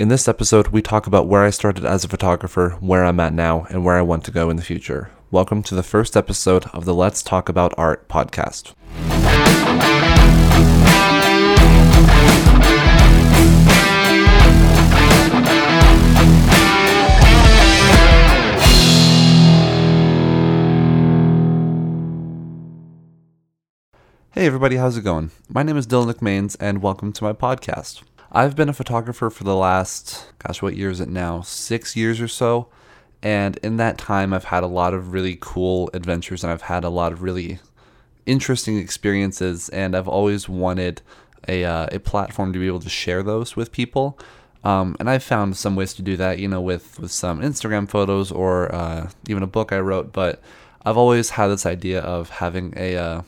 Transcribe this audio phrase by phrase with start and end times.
[0.00, 3.34] In this episode, we talk about where I started as a photographer, where I'm at
[3.34, 5.10] now, and where I want to go in the future.
[5.30, 8.72] Welcome to the first episode of the Let's Talk About Art podcast.
[24.32, 25.32] Hey everybody, how's it going?
[25.50, 28.00] My name is Dylan McMains and welcome to my podcast.
[28.32, 31.40] I've been a photographer for the last, gosh, what year is it now?
[31.40, 32.68] Six years or so.
[33.22, 36.84] And in that time, I've had a lot of really cool adventures and I've had
[36.84, 37.58] a lot of really
[38.26, 39.68] interesting experiences.
[39.70, 41.02] And I've always wanted
[41.48, 44.16] a, uh, a platform to be able to share those with people.
[44.62, 47.88] Um, and I've found some ways to do that, you know, with, with some Instagram
[47.88, 50.12] photos or uh, even a book I wrote.
[50.12, 50.40] But
[50.84, 53.22] I've always had this idea of having a uh,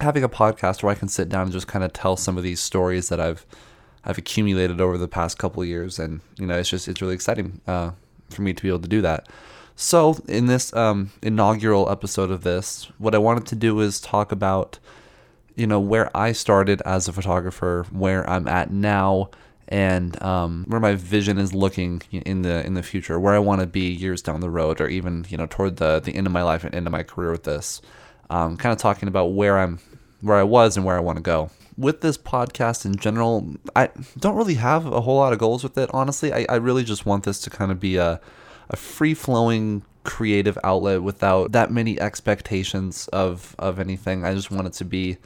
[0.00, 2.42] having a podcast where I can sit down and just kind of tell some of
[2.42, 3.46] these stories that I've
[4.04, 7.60] I've accumulated over the past couple years, and you know, it's just it's really exciting
[7.66, 7.92] uh,
[8.30, 9.28] for me to be able to do that.
[9.76, 14.32] So, in this um, inaugural episode of this, what I wanted to do is talk
[14.32, 14.78] about,
[15.54, 19.30] you know, where I started as a photographer, where I'm at now,
[19.68, 23.60] and um, where my vision is looking in the in the future, where I want
[23.60, 26.32] to be years down the road, or even you know toward the the end of
[26.32, 27.80] my life and end of my career with this.
[28.30, 29.78] Um, kind of talking about where I'm,
[30.22, 33.90] where I was, and where I want to go with this podcast in general, I
[34.18, 35.90] don't really have a whole lot of goals with it.
[35.92, 38.20] Honestly, I, I really just want this to kind of be a,
[38.68, 44.24] a free flowing creative outlet without that many expectations of of anything.
[44.24, 45.16] I just want it to be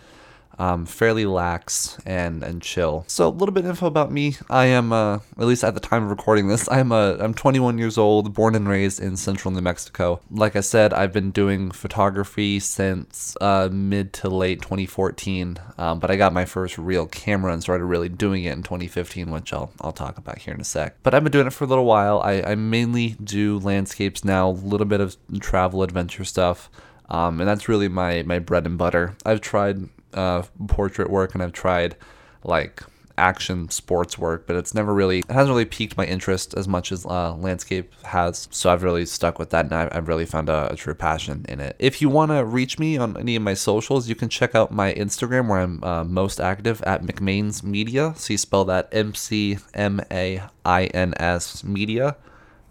[0.58, 3.04] um, fairly lax and and chill.
[3.06, 4.36] So a little bit of info about me.
[4.48, 7.78] I am uh, at least at the time of recording this, I'm a I'm 21
[7.78, 10.20] years old, born and raised in central New Mexico.
[10.30, 16.10] Like I said, I've been doing photography since uh, mid to late 2014, um, but
[16.10, 19.72] I got my first real camera and started really doing it in 2015, which I'll
[19.80, 20.96] I'll talk about here in a sec.
[21.02, 22.20] But I've been doing it for a little while.
[22.20, 26.70] I, I mainly do landscapes now, a little bit of travel adventure stuff.
[27.08, 29.16] Um, and that's really my my bread and butter.
[29.24, 31.96] I've tried uh, portrait work and I've tried
[32.44, 32.82] like
[33.18, 36.92] action sports work, but it's never really, it hasn't really piqued my interest as much
[36.92, 38.48] as uh, landscape has.
[38.50, 41.44] So I've really stuck with that and I, have really found a, a, true passion
[41.48, 41.76] in it.
[41.78, 44.70] If you want to reach me on any of my socials, you can check out
[44.70, 48.12] my Instagram where I'm uh, most active at McMains Media.
[48.16, 52.16] So you spell that M C M A I N S Media.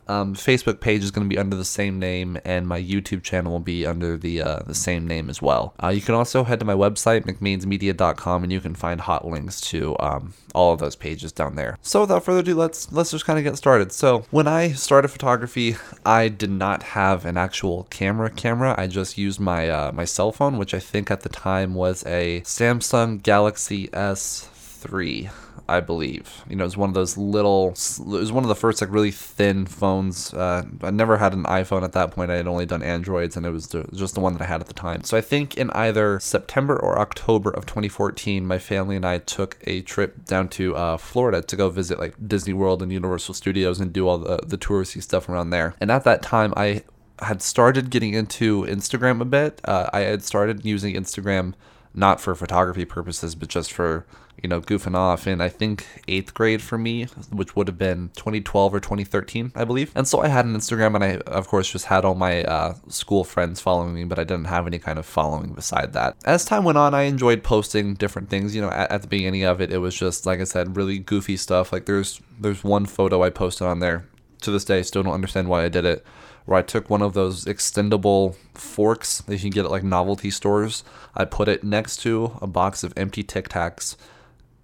[0.08, 3.52] Um, Facebook page is going to be under the same name, and my YouTube channel
[3.52, 5.74] will be under the uh, the same name as well.
[5.82, 9.62] Uh, you can also head to my website, mcmainsmedia.com, and you can find hot links
[9.62, 11.78] to um, all of those pages down there.
[11.82, 13.92] So without further ado, let's let's just kind of get started.
[13.92, 18.76] So when I started photography, I did not have an actual camera camera.
[18.78, 22.06] I just used my uh, my cell phone, which I think at the time was
[22.06, 25.32] a Samsung Galaxy S3.
[25.68, 26.44] I believe.
[26.50, 27.70] You know, it was one of those little.
[27.70, 30.34] It was one of the first like really thin phones.
[30.34, 32.30] Uh, I never had an iPhone at that point.
[32.30, 34.68] I had only done Androids, and it was just the one that I had at
[34.68, 35.04] the time.
[35.04, 39.58] So I think in either September or October of 2014, my family and I took
[39.66, 43.80] a trip down to uh, Florida to go visit like Disney World and Universal Studios
[43.80, 45.76] and do all the the touristy stuff around there.
[45.80, 46.84] And at that time, I
[47.20, 49.62] had started getting into Instagram a bit.
[49.64, 51.54] Uh, I had started using Instagram
[51.96, 54.06] not for photography purposes, but just for
[54.42, 58.10] you know, goofing off in I think eighth grade for me, which would have been
[58.16, 59.92] 2012 or 2013, I believe.
[59.96, 62.76] And so I had an Instagram, and I of course just had all my uh,
[62.88, 66.16] school friends following me, but I didn't have any kind of following beside that.
[66.26, 68.54] As time went on, I enjoyed posting different things.
[68.54, 71.00] You know, at, at the beginning of it, it was just like I said, really
[71.00, 71.72] goofy stuff.
[71.72, 74.06] Like there's there's one photo I posted on there.
[74.46, 76.06] To this day, still don't understand why I did it
[76.46, 80.30] where I took one of those extendable forks that you can get at like novelty
[80.30, 80.84] stores.
[81.16, 83.96] I put it next to a box of empty Tic Tacs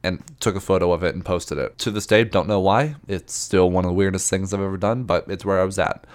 [0.03, 1.79] and took a photo of it and posted it.
[1.79, 2.95] To this day, don't know why.
[3.07, 5.79] It's still one of the weirdest things I've ever done, but it's where I was
[5.79, 6.05] at.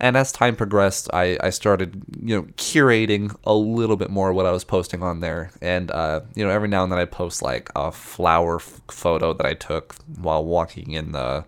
[0.00, 4.46] And as time progressed, I, I started, you know, curating a little bit more what
[4.46, 5.50] I was posting on there.
[5.60, 9.34] And, uh, you know, every now and then I post like a flower f- photo
[9.34, 11.44] that I took while walking in the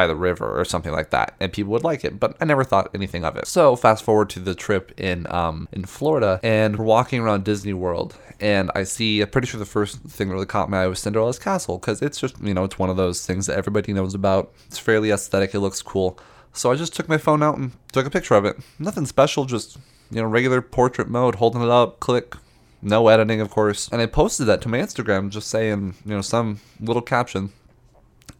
[0.00, 2.18] by the river or something like that, and people would like it.
[2.18, 3.46] But I never thought anything of it.
[3.46, 7.74] So fast forward to the trip in um, in Florida, and we're walking around Disney
[7.74, 9.20] World, and I see.
[9.20, 12.00] I'm pretty sure the first thing that really caught my eye was Cinderella's castle because
[12.00, 14.52] it's just you know it's one of those things that everybody knows about.
[14.68, 15.54] It's fairly aesthetic.
[15.54, 16.18] It looks cool.
[16.54, 18.56] So I just took my phone out and took a picture of it.
[18.78, 19.76] Nothing special, just
[20.10, 22.36] you know regular portrait mode, holding it up, click.
[22.82, 23.90] No editing, of course.
[23.92, 27.52] And I posted that to my Instagram, just saying, you know, some little caption.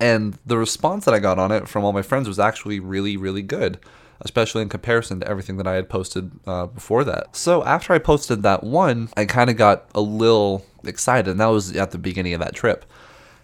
[0.00, 3.16] And the response that I got on it from all my friends was actually really,
[3.16, 3.78] really good
[4.22, 7.34] especially in comparison to everything that I had posted uh, before that.
[7.34, 11.46] So after I posted that one, I kind of got a little excited, and that
[11.46, 12.84] was at the beginning of that trip.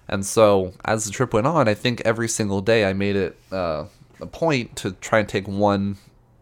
[0.09, 3.37] And so as the trip went on, I think every single day I made it
[3.51, 3.87] uh,
[4.21, 5.97] a point to try and take one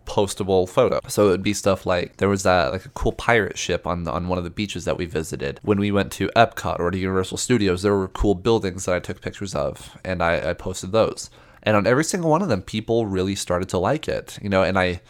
[0.06, 1.00] postable photo.
[1.08, 4.06] So it would be stuff like there was that like a cool pirate ship on
[4.08, 5.60] on one of the beaches that we visited.
[5.62, 9.00] When we went to Epcot or to Universal Studios, there were cool buildings that I
[9.00, 11.30] took pictures of and I, I posted those.
[11.62, 14.38] And on every single one of them, people really started to like it.
[14.42, 15.00] You know, and I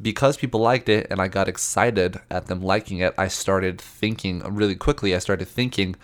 [0.00, 4.40] because people liked it and I got excited at them liking it, I started thinking
[4.40, 5.14] really quickly.
[5.14, 5.96] I started thinking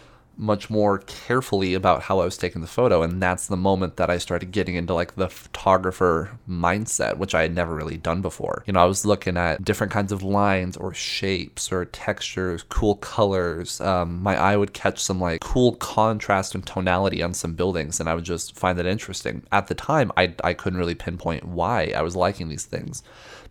[0.43, 3.03] much more carefully about how I was taking the photo.
[3.03, 7.43] And that's the moment that I started getting into like the photographer mindset, which I
[7.43, 8.65] had never really done before.
[8.67, 12.97] You know, I was looking at different kinds of lines or shapes or textures, cool
[12.97, 13.81] colors.
[13.81, 18.09] Um, my eye would catch some like cool contrast and tonality on some buildings, and
[18.09, 19.45] I would just find that interesting.
[19.53, 23.05] At the time, I, I couldn't really pinpoint why I was liking these things.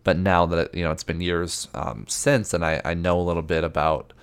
[0.03, 3.21] But now that, you know, it's been years um, since, and I, I know a
[3.21, 4.13] little bit about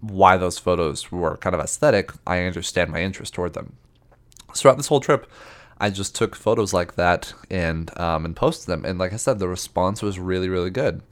[0.00, 3.74] why those photos were kind of aesthetic, I understand my interest toward them.
[4.54, 5.30] Throughout this whole trip,
[5.80, 8.84] I just took photos like that and um, and posted them.
[8.84, 11.02] And like I said, the response was really really good.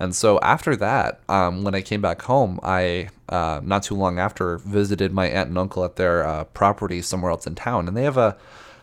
[0.00, 4.18] And so after that, um, when I came back home, I uh, not too long
[4.18, 7.96] after visited my aunt and uncle at their uh, property somewhere else in town, and
[7.96, 8.36] they have a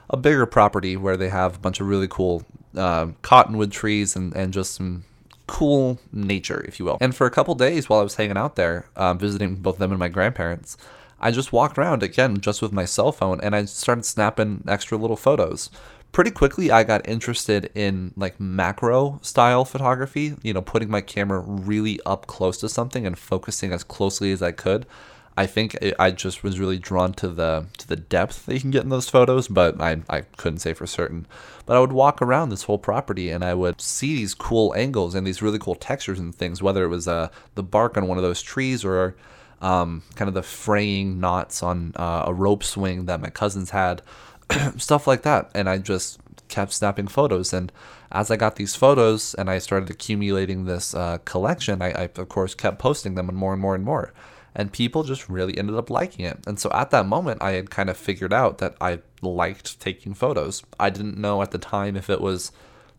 [0.09, 2.43] a bigger property where they have a bunch of really cool
[2.77, 5.03] uh, cottonwood trees and and just some
[5.47, 6.97] cool nature, if you will.
[7.01, 9.91] And for a couple days while I was hanging out there, um, visiting both them
[9.91, 10.77] and my grandparents,
[11.19, 14.97] I just walked around again just with my cell phone and I started snapping extra
[14.97, 15.69] little photos.
[16.11, 21.39] Pretty quickly, I got interested in like macro style photography, you know, putting my camera
[21.39, 24.85] really up close to something and focusing as closely as I could.
[25.37, 28.61] I think it, I just was really drawn to the to the depth that you
[28.61, 31.27] can get in those photos, but I, I couldn't say for certain.
[31.65, 35.13] But I would walk around this whole property and I would see these cool angles
[35.13, 38.17] and these really cool textures and things, whether it was uh, the bark on one
[38.17, 39.15] of those trees or
[39.61, 44.01] um, kind of the fraying knots on uh, a rope swing that my cousins had,
[44.77, 45.49] stuff like that.
[45.53, 47.51] And I just kept snapping photos.
[47.51, 47.71] And
[48.11, 52.29] as I got these photos and I started accumulating this uh, collection, I, I, of
[52.29, 54.13] course kept posting them and more and more and more
[54.55, 56.39] and people just really ended up liking it.
[56.47, 60.13] And so at that moment, I had kind of figured out that I liked taking
[60.13, 60.63] photos.
[60.79, 62.51] I didn't know at the time if it was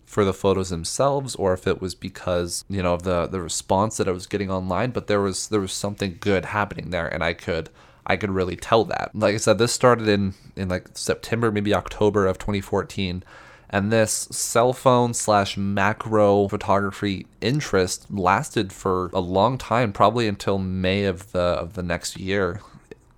[0.05, 3.97] for the photos themselves or if it was because you know of the the response
[3.97, 7.25] that I was getting online but there was there was something good happening there and
[7.25, 7.71] I could
[8.07, 11.75] I could really tell that like I said this started in in like September maybe
[11.75, 13.25] October of 2014
[13.71, 20.59] and this cell phone slash macro photography interest lasted for a long time, probably until
[20.59, 22.61] May of the of the next year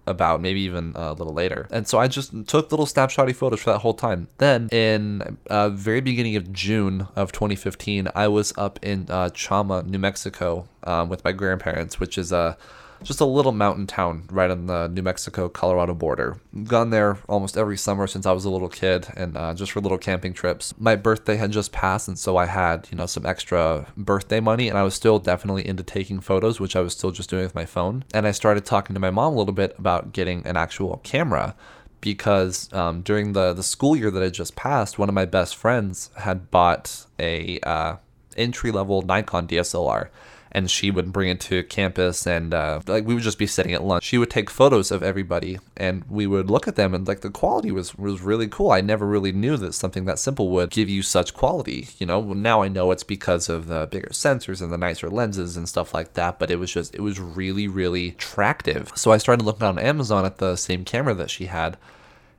[0.09, 1.69] about maybe even a little later.
[1.71, 4.29] And so I just took little snapshotty photos for that whole time.
[4.39, 9.87] Then in uh, very beginning of June of 2015, I was up in uh, Chama,
[9.87, 12.57] New Mexico, um, with my grandparents, which is a
[13.03, 16.39] just a little mountain town right on the New Mexico Colorado border.
[16.65, 19.81] Gone there almost every summer since I was a little kid and uh, just for
[19.81, 20.75] little camping trips.
[20.79, 24.69] My birthday had just passed, and so I had, you know, some extra birthday money,
[24.69, 27.55] and I was still definitely into taking photos, which I was still just doing with
[27.55, 28.05] my phone.
[28.13, 31.55] And I started talking to my mom a little bit about getting an actual camera
[32.01, 35.57] because um, during the, the school year that I just passed, one of my best
[35.57, 37.97] friends had bought a uh,
[38.37, 40.09] entry level Nikon DSLR
[40.53, 43.75] and she would bring it to campus and uh, like we would just be sitting
[43.75, 44.05] at lunch.
[44.05, 47.31] She would take photos of everybody and we would look at them and like the
[47.31, 48.73] quality was was really cool.
[48.73, 52.23] I never really knew that something that simple would give you such quality you know?
[52.23, 55.95] Now i know it's because of the bigger sensors and the nicer lenses and stuff
[55.95, 58.93] like that but it was just it was really really attractive.
[58.95, 61.77] So i started looking on amazon at the same camera that she had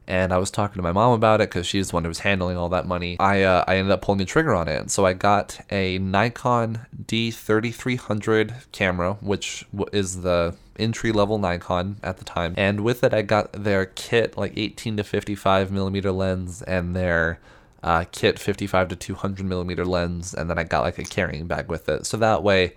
[0.09, 2.19] and I was talking to my mom about it because she's the one who was
[2.19, 3.15] handling all that money.
[3.19, 6.79] I uh, I ended up pulling the trigger on it, so I got a Nikon
[7.05, 13.21] D3300 camera, which is the entry level Nikon at the time, and with it I
[13.21, 17.39] got their kit like 18 to 55 millimeter lens and their
[17.83, 21.69] uh, kit 55 to 200 millimeter lens, and then I got like a carrying bag
[21.69, 22.05] with it.
[22.05, 22.73] So that way,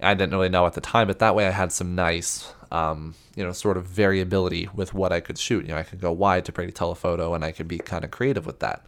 [0.00, 3.14] I didn't really know at the time, but that way I had some nice um,
[3.36, 5.66] you know, sort of variability with what I could shoot.
[5.66, 8.10] You know, I could go wide to pretty telephoto and I could be kind of
[8.10, 8.84] creative with that.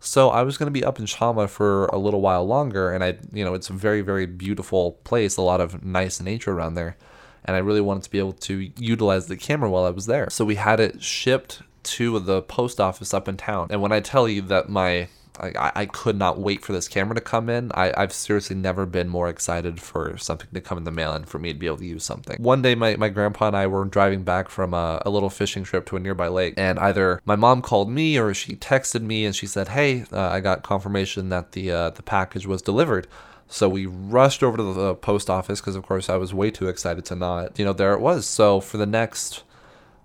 [0.00, 3.04] So I was going to be up in Chama for a little while longer, and
[3.04, 6.74] I, you know, it's a very, very beautiful place, a lot of nice nature around
[6.74, 6.96] there,
[7.44, 10.28] and I really wanted to be able to utilize the camera while I was there.
[10.28, 14.00] So we had it shipped to the post office up in town, and when I
[14.00, 15.06] tell you that my
[15.42, 17.72] I, I could not wait for this camera to come in.
[17.74, 21.28] I, I've seriously never been more excited for something to come in the mail and
[21.28, 22.40] for me to be able to use something.
[22.42, 25.64] One day, my, my grandpa and I were driving back from a, a little fishing
[25.64, 29.24] trip to a nearby lake, and either my mom called me or she texted me
[29.24, 33.06] and she said, Hey, uh, I got confirmation that the, uh, the package was delivered.
[33.48, 36.68] So we rushed over to the post office because, of course, I was way too
[36.68, 37.58] excited to not.
[37.58, 38.26] You know, there it was.
[38.26, 39.42] So for the next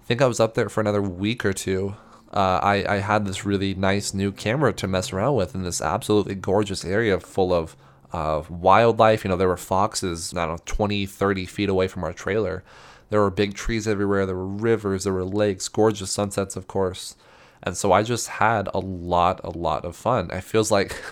[0.01, 1.97] I think I was up there for another week or two.
[2.33, 5.81] Uh, I, I had this really nice new camera to mess around with in this
[5.81, 7.75] absolutely gorgeous area full of
[8.11, 9.23] uh, wildlife.
[9.23, 12.63] You know, there were foxes, I don't know, 20, 30 feet away from our trailer.
[13.09, 14.25] There were big trees everywhere.
[14.25, 15.05] There were rivers.
[15.05, 17.15] There were lakes, gorgeous sunsets, of course.
[17.63, 20.29] And so I just had a lot, a lot of fun.
[20.31, 21.01] It feels like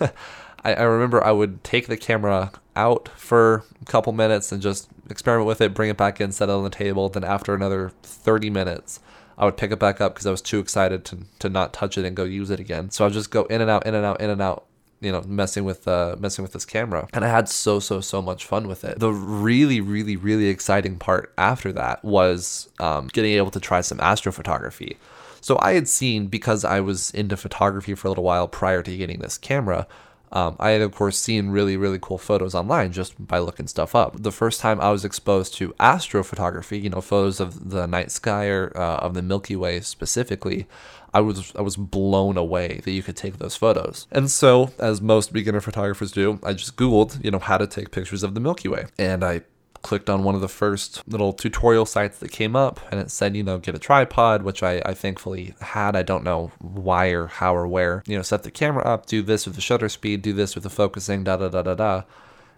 [0.64, 4.88] I, I remember I would take the camera out for a couple minutes and just
[5.08, 7.08] experiment with it, bring it back in, set it on the table.
[7.08, 9.00] Then after another 30 minutes,
[9.38, 11.98] I would pick it back up because I was too excited to, to not touch
[11.98, 12.90] it and go use it again.
[12.90, 14.66] So I'd just go in and out, in and out, in and out
[15.00, 17.06] you know messing with uh messing with this camera.
[17.12, 18.98] And i had so so so much fun with it.
[18.98, 23.98] The really really really exciting part after that was um, getting able to try some
[23.98, 24.96] astrophotography.
[25.40, 28.96] So i had seen because i was into photography for a little while prior to
[28.96, 29.86] getting this camera
[30.32, 33.94] um, I had, of course, seen really, really cool photos online just by looking stuff
[33.94, 34.22] up.
[34.22, 38.46] The first time I was exposed to astrophotography, you know, photos of the night sky
[38.46, 40.66] or uh, of the Milky Way specifically,
[41.14, 44.06] I was I was blown away that you could take those photos.
[44.10, 47.90] And so, as most beginner photographers do, I just Googled, you know, how to take
[47.90, 49.42] pictures of the Milky Way, and I
[49.86, 53.36] clicked on one of the first little tutorial sites that came up and it said,
[53.36, 55.94] you know, get a tripod, which I, I thankfully had.
[55.94, 58.02] I don't know why or how or where.
[58.04, 60.64] You know, set the camera up, do this with the shutter speed, do this with
[60.64, 62.02] the focusing, da da da da da.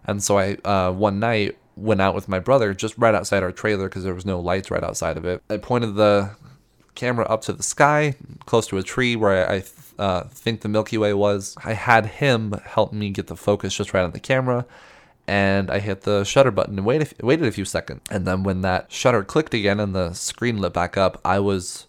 [0.07, 3.53] And so I, uh, one night, went out with my brother just right outside our
[3.53, 5.43] trailer because there was no lights right outside of it.
[5.51, 6.31] I pointed the
[6.95, 8.17] camera up to the sky,
[8.47, 9.63] close to a tree where I
[9.99, 11.57] uh, think the Milky Way was.
[11.63, 14.65] I had him help me get the focus just right on the camera
[15.29, 18.01] and I hit the shutter button and waited waited a few seconds.
[18.11, 21.87] And then when that shutter clicked again and the screen lit back up, I was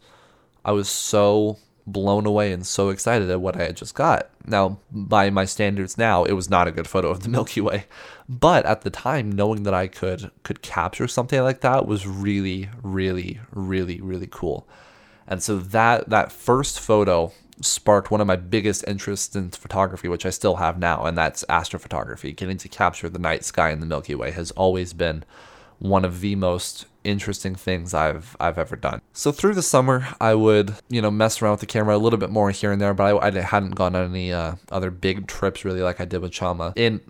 [0.65, 4.29] I was so blown away and so excited at what I had just got.
[4.45, 7.85] Now, by my standards now, it was not a good photo of the Milky Way,
[8.27, 12.69] but at the time knowing that I could could capture something like that was really
[12.83, 14.67] really really really cool.
[15.27, 20.25] And so that that first photo sparked one of my biggest interests in photography, which
[20.25, 22.35] I still have now, and that's astrophotography.
[22.35, 25.23] Getting to capture the night sky in the Milky Way has always been
[25.79, 29.01] one of the most interesting things I've I've ever done.
[29.13, 32.19] So through the summer, I would you know mess around with the camera a little
[32.19, 35.27] bit more here and there, but I, I hadn't gone on any uh, other big
[35.27, 36.73] trips really like I did with Chama.
[36.75, 37.01] In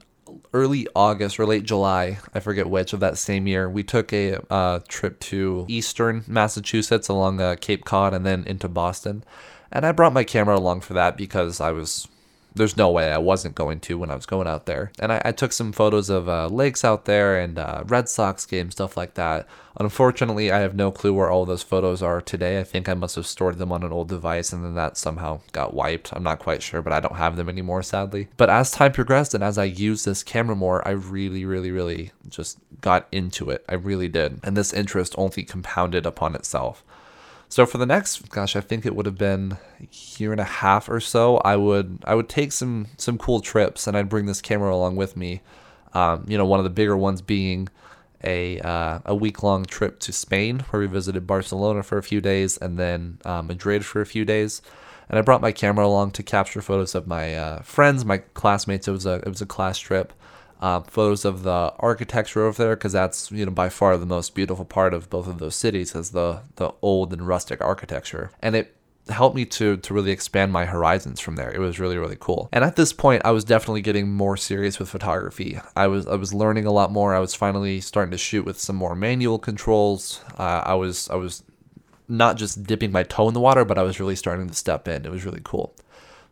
[0.53, 4.39] early August or late July, I forget which of that same year, we took a
[4.51, 9.23] uh, trip to eastern Massachusetts along uh, Cape Cod and then into Boston.
[9.71, 12.07] And I brought my camera along for that because I was
[12.55, 14.91] there's no way I wasn't going to when I was going out there.
[14.99, 18.45] And I, I took some photos of uh, lakes out there and uh, Red Sox
[18.45, 19.47] games, stuff like that.
[19.79, 22.59] Unfortunately, I have no clue where all those photos are today.
[22.59, 25.39] I think I must have stored them on an old device and then that somehow
[25.51, 26.11] got wiped.
[26.11, 28.27] I'm not quite sure, but I don't have them anymore, sadly.
[28.35, 32.11] But as time progressed and as I used this camera more, I really, really, really
[32.27, 33.63] just got into it.
[33.69, 34.39] I really did.
[34.43, 36.83] And this interest only compounded upon itself.
[37.51, 39.87] So for the next, gosh, I think it would have been a
[40.17, 41.37] year and a half or so.
[41.37, 44.97] I would I would take some some cool trips, and I'd bring this camera along
[44.97, 45.41] with me.
[45.93, 47.67] Um, you know, one of the bigger ones being
[48.23, 52.21] a uh, a week long trip to Spain, where we visited Barcelona for a few
[52.21, 54.61] days, and then uh, Madrid for a few days.
[55.09, 58.87] And I brought my camera along to capture photos of my uh, friends, my classmates.
[58.87, 60.13] It was a it was a class trip
[60.59, 64.35] uh, photos of the architecture over there because that's you know by far the most
[64.35, 68.55] beautiful part of both of those cities is the the old and rustic architecture and
[68.55, 68.75] it
[69.09, 71.51] helped me to to really expand my horizons from there.
[71.51, 72.49] It was really really cool.
[72.51, 75.59] And at this point, I was definitely getting more serious with photography.
[75.75, 77.13] I was I was learning a lot more.
[77.13, 80.21] I was finally starting to shoot with some more manual controls.
[80.37, 81.43] Uh, I was I was
[82.07, 84.87] not just dipping my toe in the water, but I was really starting to step
[84.87, 85.05] in.
[85.05, 85.75] It was really cool.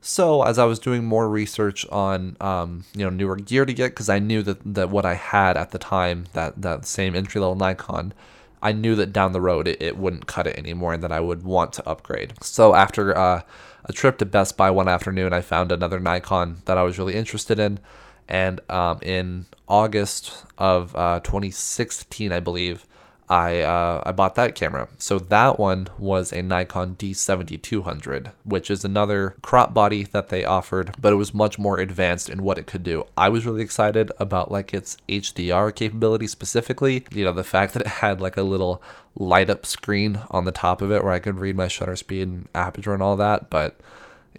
[0.01, 3.89] So as I was doing more research on um, you know newer gear to get,
[3.89, 7.41] because I knew that, that what I had at the time, that that same entry
[7.41, 8.13] level Nikon,
[8.61, 11.19] I knew that down the road it, it wouldn't cut it anymore, and that I
[11.19, 12.33] would want to upgrade.
[12.41, 13.41] So after uh,
[13.85, 17.15] a trip to Best Buy one afternoon, I found another Nikon that I was really
[17.15, 17.79] interested in,
[18.27, 22.85] and um, in August of uh, 2016, I believe.
[23.29, 24.87] I uh, I bought that camera.
[24.97, 30.95] So that one was a Nikon D7200, which is another crop body that they offered,
[30.99, 33.05] but it was much more advanced in what it could do.
[33.17, 37.05] I was really excited about like its HDR capability specifically.
[37.11, 38.81] You know, the fact that it had like a little
[39.15, 42.27] light up screen on the top of it where I could read my shutter speed
[42.27, 43.49] and aperture and all that.
[43.49, 43.77] But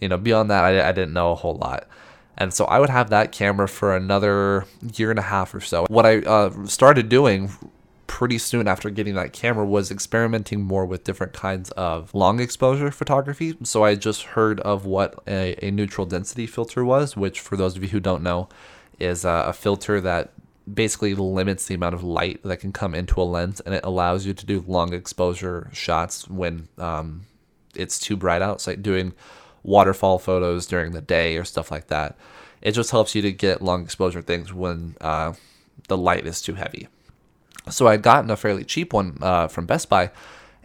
[0.00, 1.87] you know, beyond that, I, I didn't know a whole lot.
[2.38, 4.64] And so I would have that camera for another
[4.95, 5.87] year and a half or so.
[5.88, 7.50] What I uh, started doing
[8.09, 12.91] pretty soon after getting that camera was experimenting more with different kinds of long exposure
[12.91, 13.57] photography.
[13.62, 17.77] So I just heard of what a, a neutral density filter was, which for those
[17.77, 18.49] of you who don't know,
[18.99, 20.33] is a, a filter that
[20.73, 24.27] basically limits the amount of light that can come into a lens and it allows
[24.27, 27.27] you to do long exposure shots when um,
[27.77, 28.57] it's too bright out.
[28.57, 29.12] It's like doing
[29.62, 32.17] waterfall photos during the day or stuff like that.
[32.62, 35.35] It just helps you to get long exposure things when uh,
[35.88, 36.88] the light is too heavy.
[37.70, 40.10] So I would gotten a fairly cheap one uh, from Best Buy,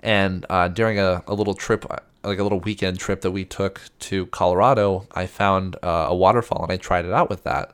[0.02, 3.46] and uh, during a, a little trip, uh, like a little weekend trip that we
[3.46, 7.74] took to Colorado, I found uh, a waterfall and I tried it out with that.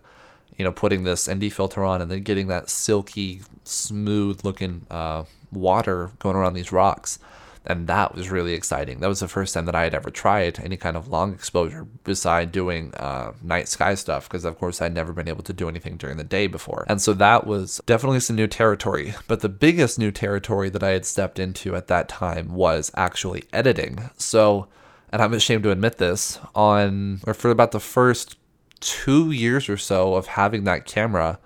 [0.57, 5.24] You know, putting this ND filter on and then getting that silky, smooth looking uh,
[5.51, 7.17] water going around these rocks
[7.66, 9.00] and that was really exciting.
[9.00, 11.86] That was the first time that I had ever tried any kind of long exposure
[12.04, 15.70] beside doing uh, night sky stuff, because of course I'd never been able to do
[15.70, 16.86] anything during the day before.
[16.88, 19.13] And so that was definitely some new territory.
[19.28, 23.44] But the biggest new territory that I had stepped into at that time was actually
[23.54, 24.10] editing.
[24.18, 24.68] So,
[25.12, 28.38] and I'm ashamed to admit this, on or for about the first
[28.80, 31.39] two years or so of having that camera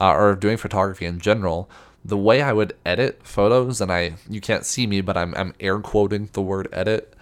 [0.00, 1.70] uh, or doing photography in general
[2.04, 5.54] the way I would edit photos, and I you can't see me, but I'm I'm
[5.60, 7.14] air quoting the word edit,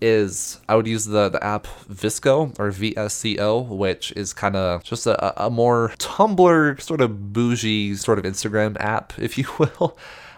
[0.00, 5.06] is I would use the, the app Visco or VSCO, which is kind of just
[5.06, 9.96] a, a more Tumblr sort of bougie sort of Instagram app, if you will.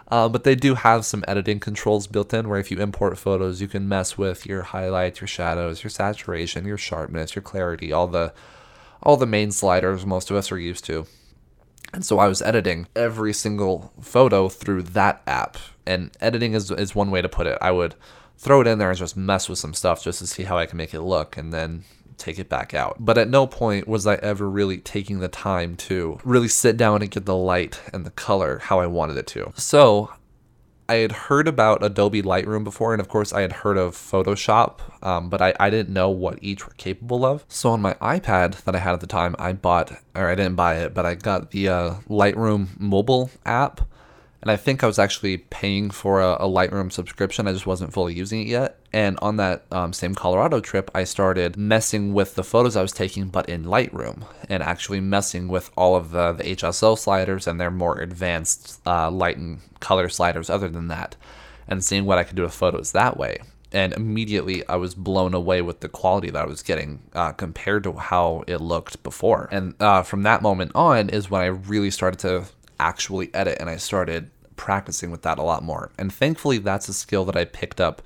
[0.08, 3.60] Uh, but they do have some editing controls built in where if you import photos,
[3.60, 8.06] you can mess with your highlights, your shadows, your saturation, your sharpness, your clarity, all
[8.06, 8.32] the
[9.02, 11.06] all the main sliders most of us are used to.
[11.92, 15.56] And so I was editing every single photo through that app.
[15.86, 17.58] And editing is, is one way to put it.
[17.60, 17.94] I would
[18.36, 20.66] throw it in there and just mess with some stuff just to see how I
[20.66, 21.84] can make it look and then
[22.18, 22.96] take it back out.
[22.98, 27.02] But at no point was I ever really taking the time to really sit down
[27.02, 29.52] and get the light and the color how I wanted it to.
[29.56, 30.10] So
[30.88, 34.80] I had heard about Adobe Lightroom before, and of course, I had heard of Photoshop,
[35.02, 37.44] um, but I, I didn't know what each were capable of.
[37.48, 40.54] So on my iPad that I had at the time, I bought, or I didn't
[40.54, 43.80] buy it, but I got the uh, Lightroom mobile app
[44.46, 47.48] and I think I was actually paying for a, a, Lightroom subscription.
[47.48, 48.78] I just wasn't fully using it yet.
[48.92, 52.92] And on that um, same Colorado trip, I started messing with the photos I was
[52.92, 57.60] taking, but in Lightroom, and actually messing with all of the, the HSL sliders and
[57.60, 61.16] their more advanced uh, light and color sliders, other than that,
[61.66, 63.40] and seeing what I could do with photos that way.
[63.72, 67.82] And immediately I was blown away with the quality that I was getting uh, compared
[67.82, 69.48] to how it looked before.
[69.50, 72.44] And uh, from that moment on is when I really started to
[72.78, 75.90] actually edit and I started practicing with that a lot more.
[75.98, 78.02] And thankfully, that's a skill that I picked up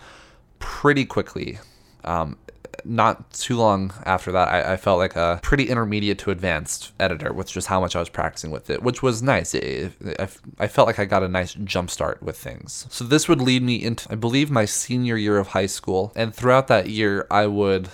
[0.59, 1.59] pretty quickly.
[2.05, 2.37] Um,
[2.85, 7.33] not too long after that, I, I, felt like a pretty intermediate to advanced editor
[7.33, 9.55] with just how much I was practicing with it, which was nice.
[9.55, 12.87] It, it, I, I felt like I got a nice jump start with things.
[12.91, 16.13] So this would lead me into, I believe, my senior year of high school.
[16.17, 17.91] And throughout that year, I would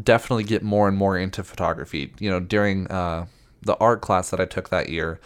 [0.00, 2.12] definitely get more and more into photography.
[2.18, 3.26] You know, during uh,
[3.62, 5.20] the art class that I took that year,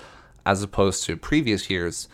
[0.44, 2.08] as opposed to previous years,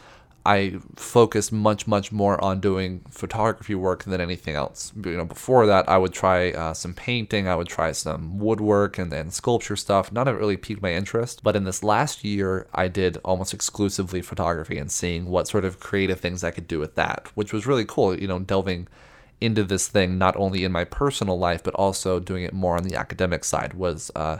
[0.46, 4.92] I focused much, much more on doing photography work than anything else.
[4.94, 8.96] You know, before that, I would try uh, some painting, I would try some woodwork
[8.96, 10.12] and then sculpture stuff.
[10.12, 11.42] None of it really piqued my interest.
[11.42, 15.80] But in this last year, I did almost exclusively photography and seeing what sort of
[15.80, 18.16] creative things I could do with that, which was really cool.
[18.16, 18.86] You know, delving
[19.40, 22.84] into this thing not only in my personal life but also doing it more on
[22.84, 24.12] the academic side was.
[24.14, 24.38] Uh,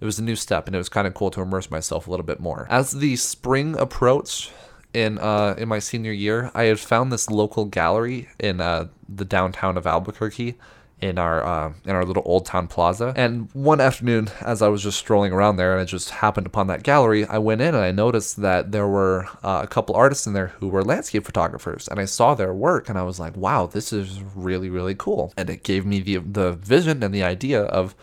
[0.00, 2.10] it was a new step and it was kind of cool to immerse myself a
[2.10, 2.66] little bit more.
[2.68, 4.52] As the spring approached,
[4.94, 9.24] in uh, in my senior year, I had found this local gallery in uh, the
[9.24, 10.56] downtown of Albuquerque
[11.00, 13.12] in our uh, in our little old town plaza.
[13.16, 16.68] And one afternoon, as I was just strolling around there, and I just happened upon
[16.68, 20.26] that gallery, I went in and I noticed that there were uh, a couple artists
[20.26, 23.36] in there who were landscape photographers, and I saw their work, and I was like,
[23.36, 27.24] "Wow, this is really really cool." And it gave me the the vision and the
[27.24, 27.94] idea of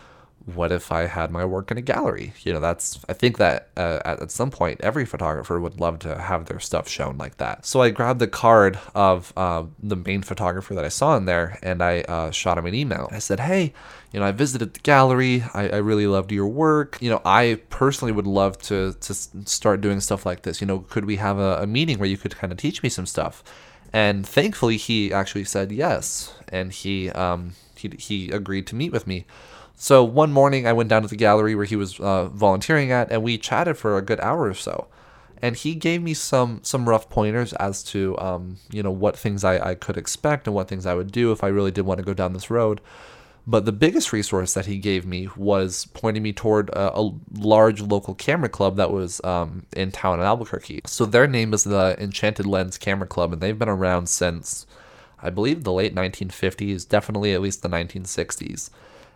[0.46, 2.32] what if I had my work in a gallery?
[2.42, 5.98] You know, that's, I think that uh, at, at, some point, every photographer would love
[6.00, 7.64] to have their stuff shown like that.
[7.64, 11.58] So I grabbed the card of uh, the main photographer that I saw in there
[11.62, 13.08] and I uh, shot him an email.
[13.12, 13.72] I said, hey,
[14.12, 15.44] you know, I visited the gallery.
[15.54, 16.98] I, I really loved your work.
[17.00, 20.60] You know, I personally would love to, to start doing stuff like this.
[20.60, 22.88] You know, could we have a, a meeting where you could kind of teach me
[22.88, 23.42] some stuff?
[23.92, 26.34] And thankfully, he actually said yes.
[26.48, 29.26] And he, um, he, he agreed to meet with me.
[29.82, 33.10] So one morning, I went down to the gallery where he was uh, volunteering at,
[33.10, 34.86] and we chatted for a good hour or so.
[35.38, 39.42] And he gave me some some rough pointers as to um, you know what things
[39.42, 41.98] I, I could expect and what things I would do if I really did want
[41.98, 42.80] to go down this road.
[43.44, 47.80] But the biggest resource that he gave me was pointing me toward a, a large
[47.80, 50.82] local camera club that was um, in town in Albuquerque.
[50.86, 54.64] So their name is the Enchanted Lens Camera Club, and they've been around since,
[55.20, 58.70] I believe, the late 1950s, definitely at least the 1960s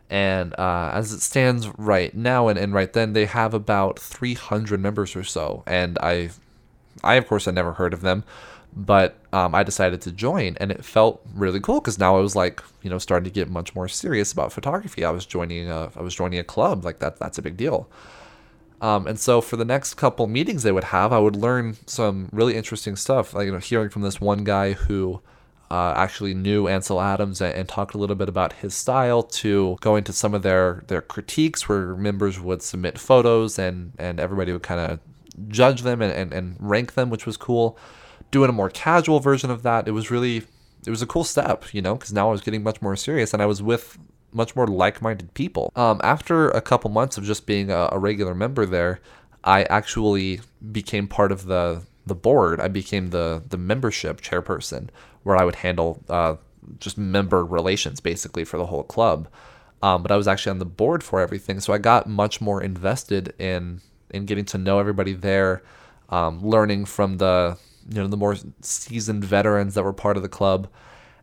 [0.08, 4.80] And uh, as it stands right now and, and right then, they have about 300
[4.80, 5.62] members or so.
[5.66, 6.30] And I,
[7.02, 8.24] I of course, had never heard of them,
[8.76, 12.36] but um, I decided to join, and it felt really cool because now I was
[12.36, 15.04] like, you know, starting to get much more serious about photography.
[15.04, 17.18] I was joining a, I was joining a club, like that.
[17.18, 17.88] That's a big deal.
[18.80, 22.28] Um, and so for the next couple meetings they would have, I would learn some
[22.32, 23.34] really interesting stuff.
[23.34, 25.22] Like you know, hearing from this one guy who
[25.70, 29.76] uh, actually knew Ansel Adams and, and, talked a little bit about his style, to
[29.80, 34.52] going to some of their their critiques where members would submit photos and and everybody
[34.52, 35.00] would kind of
[35.48, 37.76] judge them and, and, and rank them, which was cool.
[38.30, 40.44] Doing a more casual version of that, it was really
[40.86, 43.32] it was a cool step, you know, because now I was getting much more serious
[43.32, 43.98] and I was with
[44.32, 45.72] much more like-minded people.
[45.74, 49.00] Um, after a couple months of just being a, a regular member there,
[49.42, 50.40] I actually
[50.72, 52.60] became part of the the board.
[52.60, 54.88] I became the the membership chairperson,
[55.22, 56.36] where I would handle uh,
[56.78, 59.28] just member relations basically for the whole club.
[59.82, 62.62] Um, but I was actually on the board for everything, so I got much more
[62.62, 65.62] invested in in getting to know everybody there,
[66.08, 70.28] um, learning from the you know the more seasoned veterans that were part of the
[70.28, 70.68] club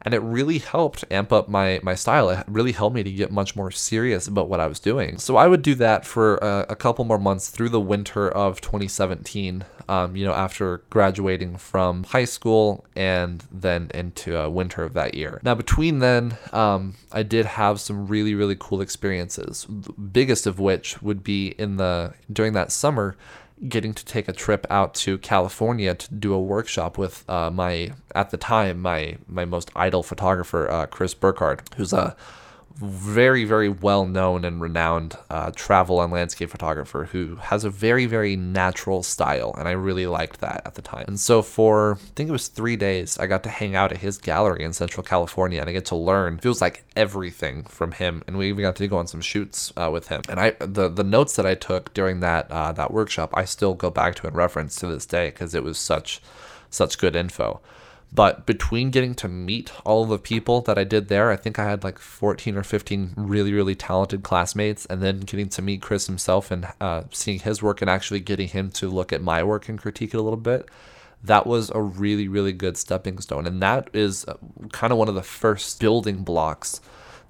[0.05, 2.29] and it really helped amp up my my style.
[2.29, 5.17] It really helped me to get much more serious about what I was doing.
[5.17, 8.61] So I would do that for a, a couple more months through the winter of
[8.61, 9.65] 2017.
[9.89, 15.13] Um, you know, after graduating from high school and then into uh, winter of that
[15.13, 15.41] year.
[15.43, 19.65] Now, between then, um, I did have some really really cool experiences.
[19.69, 23.17] The biggest of which would be in the during that summer
[23.67, 27.91] getting to take a trip out to California to do a workshop with uh, my
[28.15, 32.15] at the time my my most idol photographer uh, Chris Burkard, who's a
[32.75, 38.05] very very well known and renowned uh, travel and landscape photographer who has a very
[38.05, 41.05] very natural style and i really liked that at the time.
[41.07, 43.99] And so for i think it was three days i got to hang out at
[43.99, 48.23] his gallery in central california and i get to learn feels like everything from him
[48.27, 50.21] and we even got to go on some shoots uh, with him.
[50.27, 53.75] And i the the notes that i took during that uh, that workshop i still
[53.75, 56.21] go back to in reference to this day because it was such
[56.69, 57.62] such good info
[58.13, 61.63] but between getting to meet all the people that I did there, I think I
[61.63, 64.86] had like 14 or 15 really, really talented classmates.
[64.86, 68.49] And then getting to meet Chris himself and uh, seeing his work and actually getting
[68.49, 70.69] him to look at my work and critique it a little bit.
[71.23, 73.47] That was a really, really good stepping stone.
[73.47, 74.36] And that is uh,
[74.71, 76.82] kind of one of the first building blocks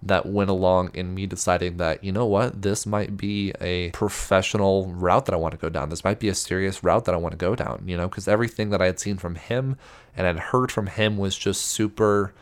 [0.05, 4.87] that went along in me deciding that, you know what, this might be a professional
[4.87, 5.89] route that I want to go down.
[5.89, 8.27] This might be a serious route that I want to go down, you know, because
[8.27, 9.77] everything that I had seen from him
[10.15, 12.33] and had heard from him was just super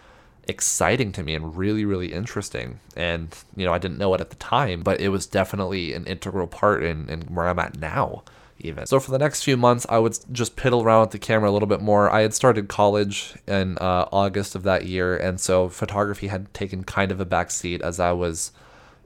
[0.47, 2.79] exciting to me and really, really interesting.
[2.95, 6.05] And, you know, I didn't know it at the time, but it was definitely an
[6.05, 8.23] integral part in, in where I'm at now
[8.63, 8.85] even.
[8.85, 11.53] So for the next few months, I would just piddle around with the camera a
[11.53, 12.09] little bit more.
[12.09, 16.83] I had started college in uh, August of that year, and so photography had taken
[16.83, 18.51] kind of a backseat as I was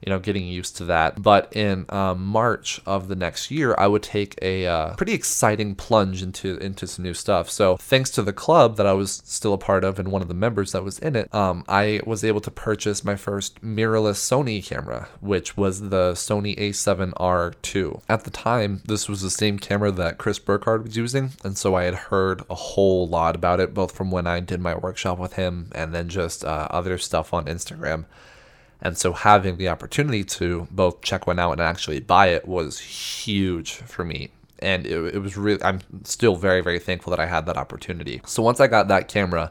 [0.06, 1.20] you know, getting used to that.
[1.20, 5.74] But in um, March of the next year, I would take a uh, pretty exciting
[5.74, 7.50] plunge into into some new stuff.
[7.50, 10.28] So thanks to the club that I was still a part of and one of
[10.28, 14.16] the members that was in it, um, I was able to purchase my first mirrorless
[14.16, 18.00] Sony camera, which was the Sony A7R II.
[18.08, 21.74] At the time, this was the same camera that Chris Burkard was using, and so
[21.74, 25.18] I had heard a whole lot about it, both from when I did my workshop
[25.18, 28.04] with him and then just uh, other stuff on Instagram.
[28.86, 32.78] And so having the opportunity to both check one out and actually buy it was
[32.78, 34.30] huge for me.
[34.60, 38.22] And it, it was really, I'm still very, very thankful that I had that opportunity.
[38.26, 39.50] So once I got that camera,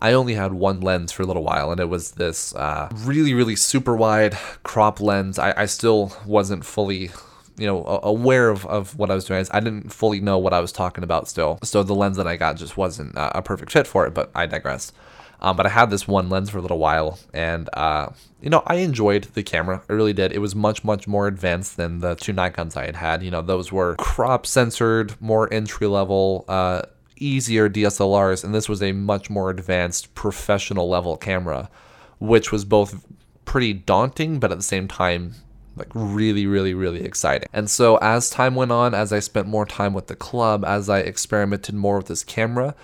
[0.00, 3.32] I only had one lens for a little while, and it was this uh, really,
[3.32, 5.38] really super wide crop lens.
[5.38, 7.10] I, I still wasn't fully
[7.56, 9.44] you know aware of, of what I was doing.
[9.50, 11.58] I didn't fully know what I was talking about still.
[11.64, 14.46] So the lens that I got just wasn't a perfect fit for it, but I
[14.46, 14.92] digress.
[15.40, 18.08] Um, but I had this one lens for a little while, and uh,
[18.40, 19.82] you know I enjoyed the camera.
[19.88, 20.32] I really did.
[20.32, 23.22] It was much much more advanced than the two Nikon's I had had.
[23.22, 26.82] You know those were crop censored, more entry level, uh,
[27.16, 31.70] easier DSLRs, and this was a much more advanced professional level camera,
[32.18, 33.06] which was both
[33.44, 35.34] pretty daunting, but at the same time
[35.76, 39.64] like really really really exciting and so as time went on as i spent more
[39.64, 42.74] time with the club as i experimented more with this camera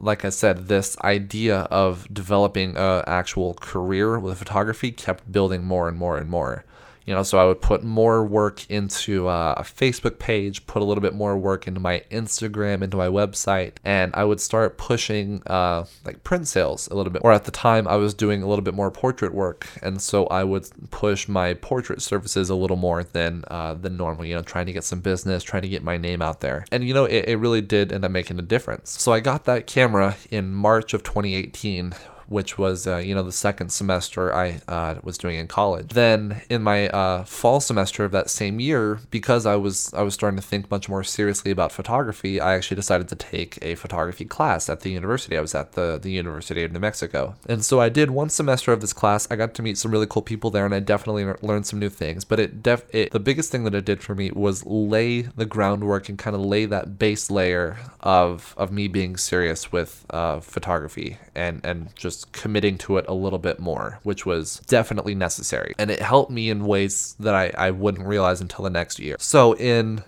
[0.00, 5.88] like I said, this idea of developing an actual career with photography kept building more
[5.88, 6.64] and more and more
[7.08, 10.84] you know so i would put more work into uh, a facebook page put a
[10.84, 15.42] little bit more work into my instagram into my website and i would start pushing
[15.46, 18.46] uh, like print sales a little bit or at the time i was doing a
[18.46, 22.76] little bit more portrait work and so i would push my portrait services a little
[22.76, 25.82] more than uh, than normal you know trying to get some business trying to get
[25.82, 26.64] my name out there.
[26.70, 28.90] And you know it, it really did end up making a difference.
[28.90, 31.94] So i got that camera in march of 2018
[32.28, 35.88] which was, uh, you know, the second semester I uh, was doing in college.
[35.88, 40.14] Then in my uh, fall semester of that same year, because I was I was
[40.14, 44.24] starting to think much more seriously about photography, I actually decided to take a photography
[44.24, 45.36] class at the university.
[45.36, 48.72] I was at the the University of New Mexico, and so I did one semester
[48.72, 49.26] of this class.
[49.30, 51.90] I got to meet some really cool people there, and I definitely learned some new
[51.90, 52.24] things.
[52.24, 55.46] But it def it, the biggest thing that it did for me was lay the
[55.46, 60.40] groundwork and kind of lay that base layer of of me being serious with uh,
[60.40, 65.74] photography and and just committing to it a little bit more, which was definitely necessary.
[65.78, 69.16] And it helped me in ways that I, I wouldn't realize until the next year.
[69.18, 70.02] So in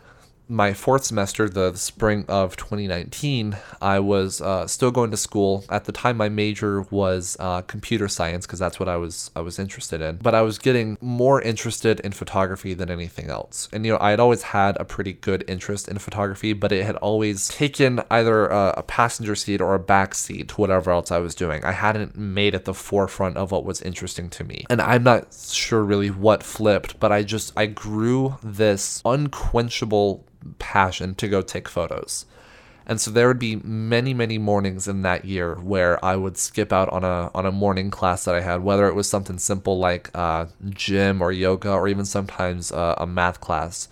[0.50, 5.64] my fourth semester, the, spring of 2019, I was uh, still going to school.
[5.70, 9.40] At the time, my major was uh, computer science because that's what I was I
[9.40, 10.16] was interested in.
[10.16, 13.68] But I was getting more interested in photography than anything else.
[13.72, 16.84] And you know, I had always had a pretty good interest in photography, but it
[16.84, 21.10] had always taken either a, a passenger seat or a back seat to whatever else
[21.10, 21.64] I was doing.
[21.64, 24.66] I hadn't made it the forefront of what was interesting to me.
[24.68, 30.24] And I'm not sure really what flipped, but I just I grew this unquenchable
[30.58, 32.26] passion to go take photos.
[32.86, 36.72] And so there would be many, many mornings in that year where I would skip
[36.72, 39.78] out on a on a morning class that I had, whether it was something simple
[39.78, 43.88] like uh, gym or yoga, or even sometimes uh, a math class,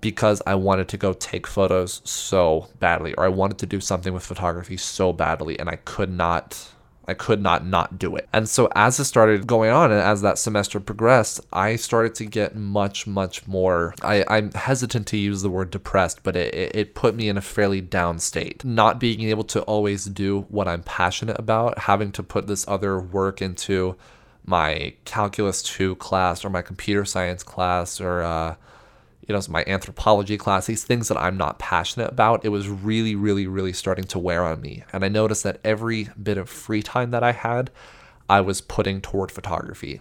[0.00, 4.14] because I wanted to go take photos so badly, or I wanted to do something
[4.14, 6.71] with photography so badly, and I could not
[7.06, 8.28] I could not not do it.
[8.32, 12.24] And so as it started going on and as that semester progressed, I started to
[12.24, 13.94] get much, much more.
[14.02, 17.42] I, I'm hesitant to use the word depressed, but it, it put me in a
[17.42, 18.64] fairly down state.
[18.64, 23.00] Not being able to always do what I'm passionate about, having to put this other
[23.00, 23.96] work into
[24.44, 28.54] my calculus 2 class or my computer science class or uh,
[29.28, 33.14] you know, my anthropology class, these things that I'm not passionate about, it was really,
[33.14, 34.84] really, really starting to wear on me.
[34.92, 37.70] And I noticed that every bit of free time that I had,
[38.28, 40.00] I was putting toward photography.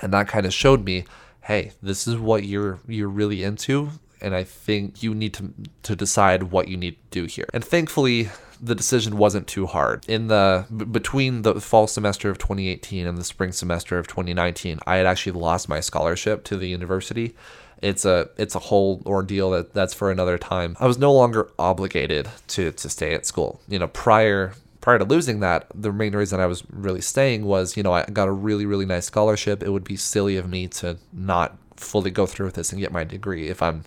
[0.00, 1.04] And that kind of showed me,
[1.42, 5.94] hey, this is what you're you're really into, and I think you need to to
[5.94, 7.46] decide what you need to do here.
[7.54, 10.04] And thankfully, the decision wasn't too hard.
[10.08, 14.80] In the b- between the fall semester of 2018 and the spring semester of 2019,
[14.86, 17.36] I had actually lost my scholarship to the university
[17.84, 20.74] it's a it's a whole ordeal that that's for another time.
[20.80, 23.60] I was no longer obligated to to stay at school.
[23.68, 27.76] You know, prior prior to losing that, the main reason I was really staying was,
[27.76, 29.62] you know, I got a really really nice scholarship.
[29.62, 32.90] It would be silly of me to not fully go through with this and get
[32.90, 33.84] my degree if I'm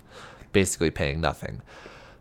[0.53, 1.63] basically paying nothing.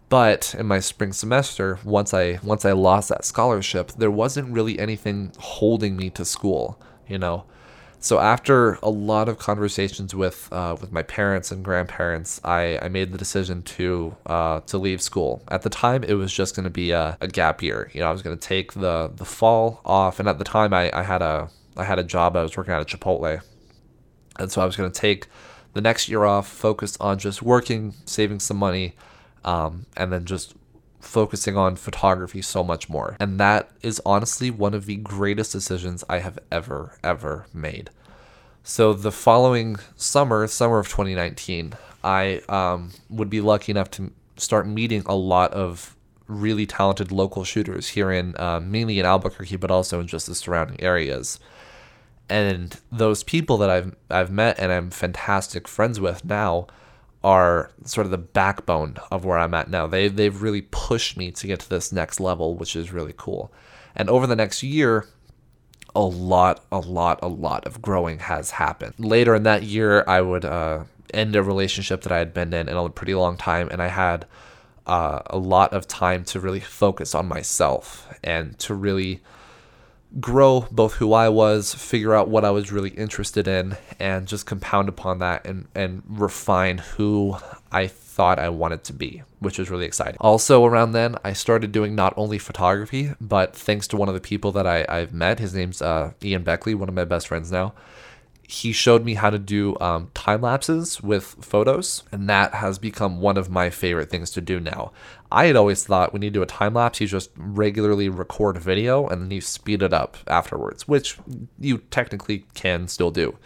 [0.09, 4.79] But in my spring semester, once I once I lost that scholarship, there wasn't really
[4.79, 7.45] anything holding me to school, you know.
[8.07, 12.87] So after a lot of conversations with uh, with my parents and grandparents, I, I
[12.87, 15.43] made the decision to uh, to leave school.
[15.49, 17.91] At the time, it was just going to be a, a, gap year.
[17.93, 20.73] You know, I was going to take the the fall off, and at the time,
[20.73, 22.37] I, I had a I had a job.
[22.37, 23.41] I was working at a Chipotle,
[24.39, 25.27] and so I was going to take
[25.73, 28.95] the next year off, focus on just working, saving some money,
[29.45, 30.55] um, and then just
[31.07, 33.17] focusing on photography so much more.
[33.21, 37.91] And that is honestly one of the greatest decisions I have ever, ever made.
[38.63, 44.67] So the following summer, summer of 2019, I um, would be lucky enough to start
[44.67, 49.71] meeting a lot of really talented local shooters here in uh, mainly in Albuquerque, but
[49.71, 51.39] also in just the surrounding areas.
[52.29, 56.67] And those people that I've I've met and I'm fantastic friends with now
[57.27, 59.89] are sort of the backbone of where I'm at now.
[59.89, 63.53] They they've really pushed me to get to this next level, which is really cool.
[63.97, 65.09] And over the next year,
[65.93, 68.95] a lot, a lot, a lot of growing has happened.
[68.99, 72.69] Later in that year, I would uh, end a relationship that I had been in
[72.69, 74.27] in a pretty long time, and I had
[74.87, 79.21] uh, a lot of time to really focus on myself and to really
[80.21, 84.47] grow both who I was, figure out what I was really interested in, and just
[84.47, 87.37] compound upon that and, and refine who
[87.71, 90.17] I thought I wanted to be, which was really exciting.
[90.21, 94.21] Also, around then, I started doing not only photography, but thanks to one of the
[94.21, 97.53] people that I, I've met, his name's uh, Ian Beckley, one of my best friends
[97.53, 97.75] now
[98.49, 103.21] he showed me how to do um, time lapses with photos, and that has become
[103.21, 104.93] one of my favorite things to do now.
[105.33, 109.07] I had always thought when you do a time lapse, you just regularly record video
[109.07, 111.19] and then you speed it up afterwards, which
[111.59, 113.37] you technically can still do.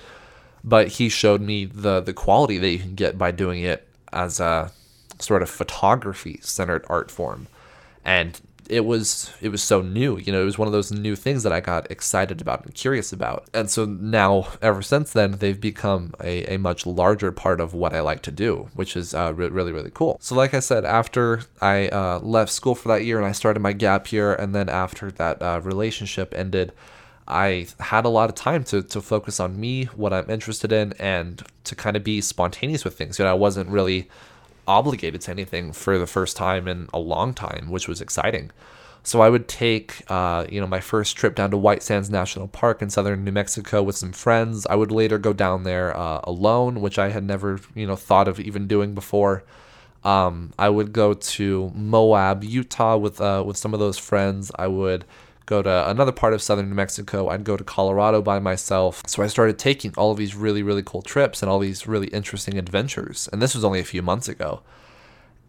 [0.63, 4.41] But he showed me the the quality that you can get by doing it as
[4.41, 4.73] a
[5.19, 7.47] sort of photography centered art form.
[8.05, 8.39] And
[8.71, 11.43] it was it was so new you know it was one of those new things
[11.43, 15.61] that i got excited about and curious about and so now ever since then they've
[15.61, 19.33] become a, a much larger part of what i like to do which is uh,
[19.35, 23.05] re- really really cool so like i said after i uh, left school for that
[23.05, 26.73] year and i started my gap year and then after that uh, relationship ended
[27.29, 30.95] I had a lot of time to, to focus on me, what I'm interested in,
[30.95, 33.21] and to kind of be spontaneous with things.
[33.21, 34.09] You know, I wasn't really
[34.71, 38.53] obligated to anything for the first time in a long time, which was exciting.
[39.03, 42.49] So I would take, uh, you know, my first trip down to White Sands National
[42.49, 44.67] Park in southern New Mexico with some friends.
[44.67, 48.29] I would later go down there uh, alone, which I had never, you know, thought
[48.29, 49.43] of even doing before.
[50.05, 54.53] Um, I would go to Moab, Utah, with uh, with some of those friends.
[54.59, 55.05] I would
[55.51, 57.29] go to another part of southern New Mexico.
[57.29, 59.03] I'd go to Colorado by myself.
[59.07, 62.07] So I started taking all of these really, really cool trips and all these really
[62.07, 63.29] interesting adventures.
[63.33, 64.63] And this was only a few months ago.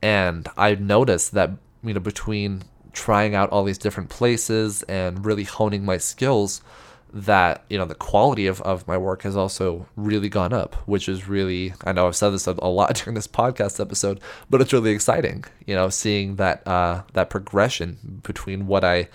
[0.02, 1.52] And I noticed that,
[1.84, 6.62] you know, between trying out all these different places and really honing my skills,
[7.14, 11.10] that you know the quality of, of my work has also really gone up which
[11.10, 14.18] is really i know i've said this a, lot during this podcast episode
[14.50, 19.10] but it's really exciting you know seeing that uh, that progression between what i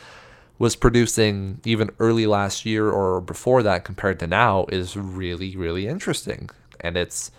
[0.58, 5.86] was producing even early last year or before that compared to now is really really
[5.86, 6.50] interesting.
[6.80, 7.30] And it's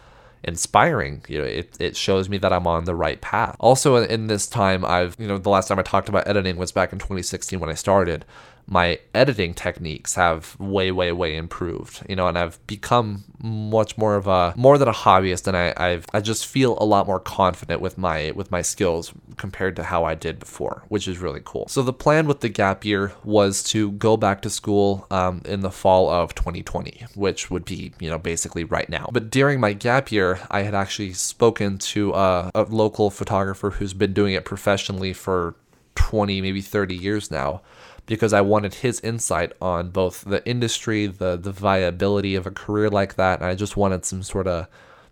[0.44, 1.24] inspiring.
[1.28, 3.56] You know it, it shows me that i'm on the right path.
[3.60, 6.72] Also in this time i've you know the last time i talked about editing was
[6.72, 8.26] back in 2016 when i started
[8.68, 12.06] my editing techniques have way, way, way improved.
[12.10, 15.74] You know, and I've become much more of a more than a hobbyist, and I,
[15.78, 19.84] I've I just feel a lot more confident with my with my skills compared to
[19.84, 21.68] how I did before, which is really cool.
[21.70, 25.62] So the plan with the gap year was to go back to school um, in
[25.62, 29.10] the fall of 2020, which would be you know basically right now.
[29.14, 33.94] But during my gap year, I had actually spoken to a, a local photographer who's
[33.94, 35.56] been doing it professionally for
[35.96, 37.62] 20, maybe 30 years now
[38.08, 42.90] because I wanted his insight on both the industry, the the viability of a career
[42.90, 44.68] like that, and I just wanted some sort of,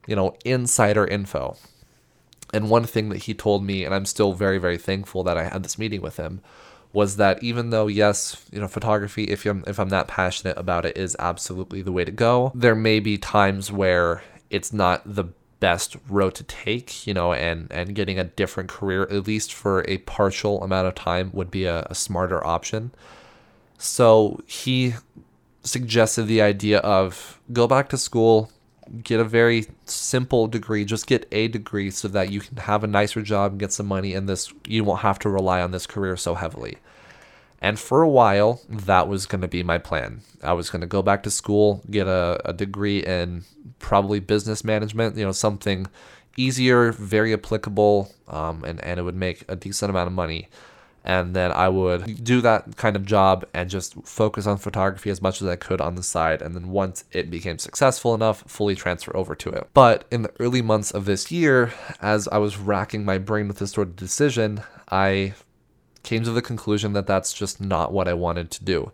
[0.08, 1.58] you know, insider info.
[2.54, 5.44] And one thing that he told me, and I'm still very very thankful that I
[5.44, 6.42] had this meeting with him,
[6.94, 10.86] was that even though yes, you know, photography, if I'm if I'm that passionate about
[10.86, 12.52] it, is absolutely the way to go.
[12.56, 15.26] There may be times where it's not the
[15.60, 19.86] best road to take, you know, and and getting a different career at least for
[19.88, 22.92] a partial amount of time would be a, a smarter option.
[23.78, 24.96] So he
[25.64, 28.52] suggested the idea of go back to school,
[29.04, 32.88] get a very simple degree, just get a degree so that you can have a
[32.88, 35.88] nicer job and get some money and this you won't have to rely on this
[35.88, 36.78] career so heavily.
[37.66, 40.22] And for a while, that was going to be my plan.
[40.44, 43.44] I was going to go back to school, get a, a degree in
[43.80, 45.88] probably business management, you know, something
[46.38, 50.48] easier, very applicable, um, and, and it would make a decent amount of money.
[51.04, 55.24] And then I would do that kind of job and just focus on photography as
[55.24, 56.44] much as I could on the side.
[56.44, 59.70] And then once it became successful enough, fully transfer over to it.
[59.74, 63.58] But in the early months of this year, as I was racking my brain with
[63.58, 65.34] this sort of decision, I
[66.06, 68.92] came to the conclusion that that's just not what I wanted to do.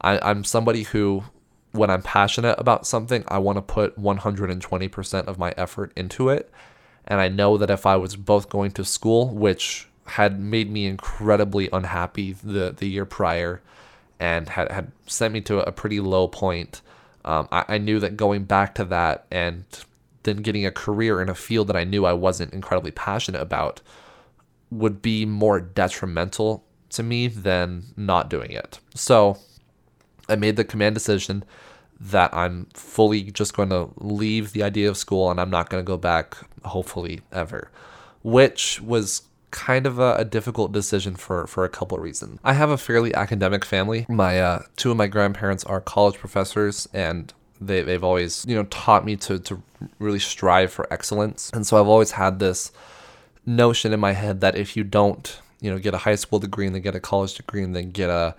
[0.00, 1.24] I, I'm somebody who
[1.72, 6.50] when I'm passionate about something, I want to put 120% of my effort into it.
[7.06, 10.86] And I know that if I was both going to school, which had made me
[10.86, 13.60] incredibly unhappy the, the year prior
[14.18, 16.80] and had, had sent me to a pretty low point,
[17.26, 19.64] um, I, I knew that going back to that and
[20.22, 23.82] then getting a career in a field that I knew I wasn't incredibly passionate about
[24.70, 28.80] would be more detrimental to me than not doing it.
[28.94, 29.38] So
[30.28, 31.44] I made the command decision
[31.98, 35.82] that I'm fully just going to leave the idea of school and I'm not going
[35.82, 37.70] to go back, hopefully, ever,
[38.22, 42.38] which was kind of a, a, difficult decision for, for a couple of reasons.
[42.44, 44.04] I have a fairly academic family.
[44.08, 48.64] My uh, two of my grandparents are college professors and they, they've always, you know,
[48.64, 49.62] taught me to, to
[49.98, 51.50] really strive for excellence.
[51.54, 52.70] And so I've always had this
[53.46, 56.66] notion in my head that if you don't, you know, get a high school degree
[56.66, 58.34] and then get a college degree and then get a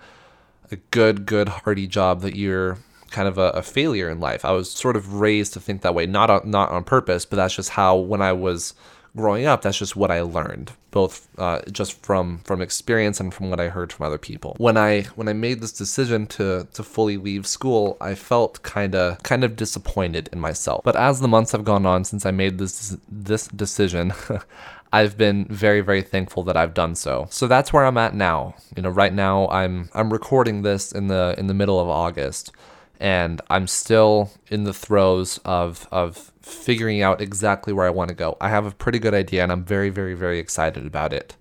[0.70, 2.76] a good, good, hearty job that you're
[3.10, 4.44] kind of a, a failure in life.
[4.44, 7.36] I was sort of raised to think that way, not on, not on purpose, but
[7.36, 8.74] that's just how when I was
[9.16, 13.50] growing up, that's just what I learned, both uh, just from from experience and from
[13.50, 14.54] what I heard from other people.
[14.58, 18.94] When I when I made this decision to to fully leave school, I felt kind
[18.94, 20.82] of kind of disappointed in myself.
[20.84, 24.12] But as the months have gone on since I made this this decision,
[24.92, 27.26] I've been very very thankful that I've done so.
[27.30, 28.54] So that's where I'm at now.
[28.76, 32.52] You know, right now I'm I'm recording this in the in the middle of August
[33.00, 38.14] and I'm still in the throes of of figuring out exactly where I want to
[38.14, 38.36] go.
[38.40, 41.36] I have a pretty good idea and I'm very very very excited about it.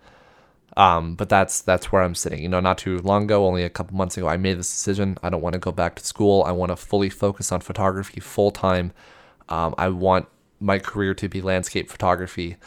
[0.76, 2.42] Um, but that's that's where I'm sitting.
[2.44, 5.18] You know, not too long ago, only a couple months ago, I made this decision.
[5.24, 6.44] I don't want to go back to school.
[6.44, 8.92] I want to fully focus on photography full time.
[9.50, 10.28] Um, I want
[10.60, 12.58] my career to be landscape photography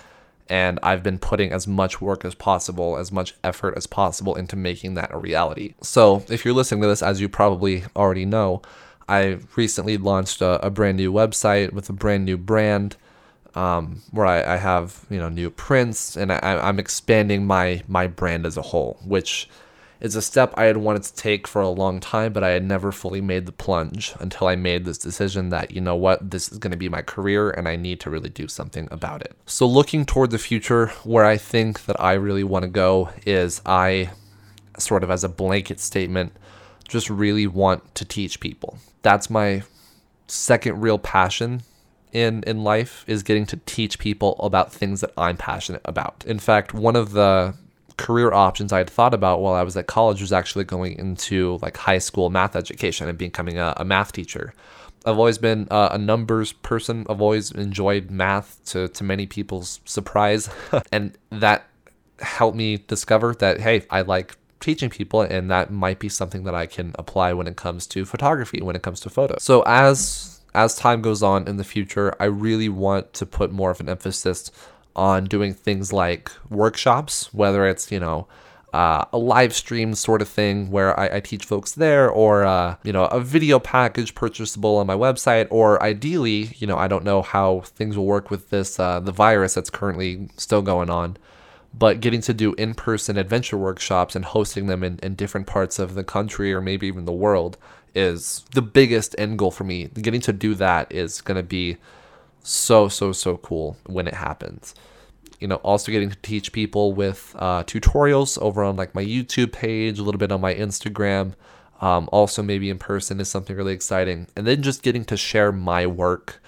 [0.50, 4.56] And I've been putting as much work as possible, as much effort as possible into
[4.56, 5.74] making that a reality.
[5.80, 8.60] So, if you're listening to this, as you probably already know,
[9.08, 12.96] I recently launched a, a brand new website with a brand new brand
[13.54, 18.06] um, where I, I, have you know new prints and I, I'm expanding my my
[18.06, 19.48] brand as a whole, which
[20.00, 22.64] is a step I had wanted to take for a long time, but I had
[22.64, 26.50] never fully made the plunge until I made this decision that, you know what, this
[26.50, 29.36] is going to be my career and I need to really do something about it.
[29.46, 33.60] So, looking toward the future, where I think that I really want to go is
[33.66, 34.10] I,
[34.78, 36.32] sort of as a blanket statement,
[36.88, 38.78] just really want to teach people.
[39.02, 39.62] That's my
[40.26, 41.62] second real passion
[42.12, 46.24] in in life is getting to teach people about things that I'm passionate about.
[46.26, 47.54] In fact, one of the
[48.00, 51.58] career options I had thought about while I was at college was actually going into
[51.60, 54.54] like high school math education and becoming a, a math teacher.
[55.04, 57.06] I've always been uh, a numbers person.
[57.10, 60.48] I've always enjoyed math to, to many people's surprise.
[60.92, 61.66] and that
[62.20, 66.54] helped me discover that, hey, I like teaching people and that might be something that
[66.54, 69.42] I can apply when it comes to photography, when it comes to photos.
[69.42, 73.70] So as as time goes on in the future, I really want to put more
[73.70, 74.50] of an emphasis
[74.96, 78.26] on doing things like workshops, whether it's, you know,
[78.72, 82.76] uh, a live stream sort of thing where I, I teach folks there, or uh,
[82.84, 87.04] you know a video package purchasable on my website, or ideally, you know I don't
[87.04, 91.16] know how things will work with this uh, the virus that's currently still going on,
[91.74, 95.94] but getting to do in-person adventure workshops and hosting them in, in different parts of
[95.94, 97.56] the country or maybe even the world
[97.94, 99.86] is the biggest end goal for me.
[99.86, 101.76] Getting to do that is going to be
[102.42, 104.74] so so so cool when it happens.
[105.38, 109.52] You know also getting to teach people with uh, tutorials over on like my youtube
[109.52, 111.34] page a little bit on my instagram
[111.80, 114.28] um, also maybe in person is something really exciting.
[114.36, 116.40] And then just getting to share my work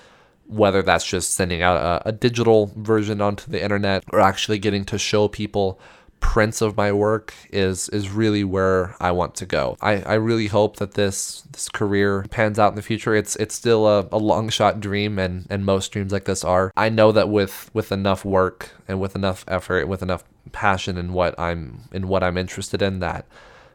[0.47, 4.85] whether that's just sending out a, a digital version onto the internet or actually getting
[4.85, 5.81] to show people
[6.23, 9.77] prints of my work is is really where I want to go.
[9.83, 13.15] I, I really hope that this this career pans out in the future.
[13.15, 16.73] It's it's still a, a long shot dream and, and most dreams like this are.
[16.77, 21.13] I know that with with enough work and with enough effort, with enough passion in
[21.13, 23.27] what I'm in what I'm interested in that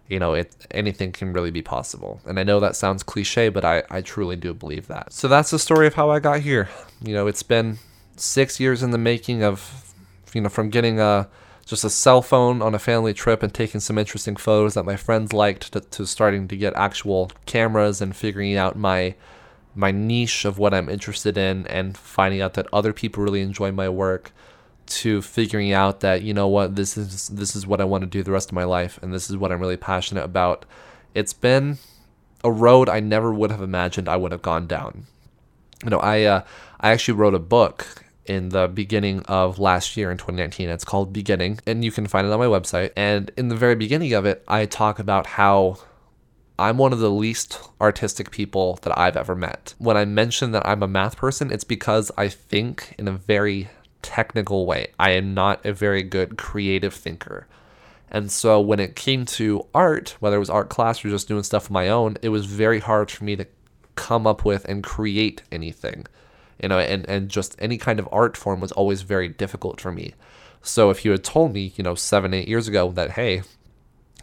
[0.07, 3.65] you know it anything can really be possible and i know that sounds cliche but
[3.65, 6.69] i i truly do believe that so that's the story of how i got here
[7.01, 7.77] you know it's been
[8.15, 9.93] six years in the making of
[10.33, 11.27] you know from getting a
[11.67, 14.95] just a cell phone on a family trip and taking some interesting photos that my
[14.95, 19.13] friends liked to, to starting to get actual cameras and figuring out my
[19.75, 23.71] my niche of what I'm interested in and finding out that other people really enjoy
[23.71, 24.31] my work
[24.87, 28.09] to figuring out that you know what this is this is what I want to
[28.09, 30.65] do the rest of my life and this is what I'm really passionate about.
[31.13, 31.79] It's been
[32.43, 35.05] a road I never would have imagined I would have gone down.
[35.83, 36.43] You know, I uh,
[36.79, 40.69] I actually wrote a book in the beginning of last year in 2019.
[40.69, 42.91] It's called Beginning, and you can find it on my website.
[42.95, 45.77] And in the very beginning of it, I talk about how
[46.59, 49.75] I'm one of the least artistic people that I've ever met.
[49.77, 53.69] When I mention that I'm a math person, it's because I think in a very
[54.01, 54.87] technical way.
[54.99, 57.47] I am not a very good creative thinker.
[58.09, 61.43] And so when it came to art, whether it was art class or just doing
[61.43, 63.45] stuff of my own, it was very hard for me to
[63.95, 66.05] come up with and create anything
[66.61, 69.91] you know, and, and just any kind of art form was always very difficult for
[69.91, 70.13] me.
[70.61, 73.43] So if you had told me, you know, seven, eight years ago that, hey,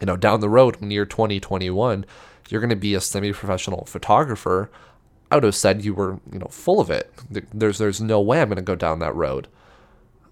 [0.01, 2.05] you know, down the road when you're 2021,
[2.49, 4.69] you're going to be a semi-professional photographer,
[5.31, 7.11] I would have said you were, you know, full of it.
[7.53, 9.47] There's there's no way I'm going to go down that road.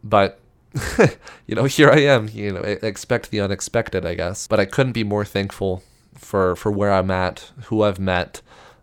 [0.04, 0.39] But
[1.47, 4.47] you know, here I am, you know, expect the unexpected, I guess.
[4.47, 5.84] But I couldn't be more thankful
[6.16, 8.41] for for where I'm at, who I've met,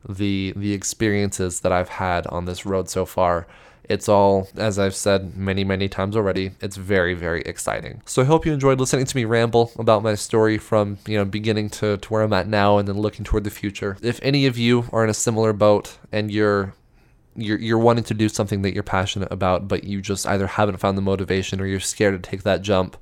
[0.09, 3.47] the the experiences that I've had on this road so far.
[3.85, 8.03] It's all, as I've said many, many times already, it's very, very exciting.
[8.07, 11.25] So I hope you enjoyed listening to me ramble about my story from, you know,
[11.25, 13.97] beginning to, to where I'm at now and then looking toward the future.
[14.01, 16.73] If any of you are in a similar boat and you're
[17.35, 20.77] you're you're wanting to do something that you're passionate about, but you just either haven't
[20.77, 22.97] found the motivation or you're scared to take that jump,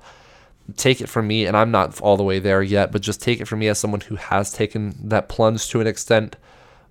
[0.76, 3.42] take it from me, and I'm not all the way there yet, but just take
[3.42, 6.36] it from me as someone who has taken that plunge to an extent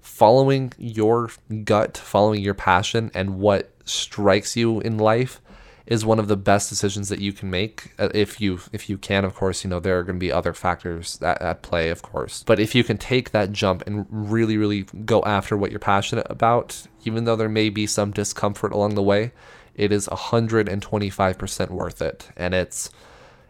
[0.07, 1.29] following your
[1.63, 5.41] gut, following your passion, and what strikes you in life
[5.85, 7.93] is one of the best decisions that you can make.
[7.99, 10.31] Uh, if you if you can of course you know there are going to be
[10.31, 12.43] other factors at, at play of course.
[12.45, 16.27] But if you can take that jump and really really go after what you're passionate
[16.29, 19.31] about even though there may be some discomfort along the way
[19.75, 22.29] it is 125% worth it.
[22.35, 22.89] And it's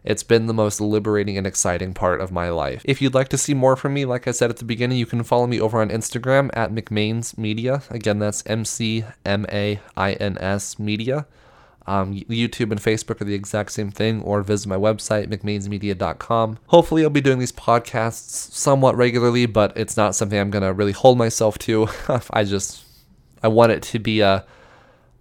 [0.08, 2.82] it's been the most liberating and exciting part of my life.
[2.86, 5.06] If you'd like to see more from me, like I said at the beginning, you
[5.06, 7.84] can follow me over on Instagram at McMains Media.
[7.90, 11.28] Again, that's M C M A I N S Media.
[11.88, 16.60] Um, YouTube and Facebook are the exact same thing, or visit my website, mcmainsmedia.com.
[16.68, 20.74] Hopefully, I'll be doing these podcasts somewhat regularly, but it's not something I'm going to
[20.74, 21.90] really hold myself to.
[22.32, 22.86] I just,
[23.44, 24.46] I want it to be a,